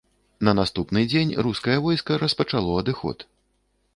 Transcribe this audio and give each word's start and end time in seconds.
На 0.47 0.53
наступны 0.59 1.03
дзень 1.11 1.33
рускае 1.49 1.77
войска 1.85 2.17
распачало 2.23 2.71
адыход. 2.83 3.27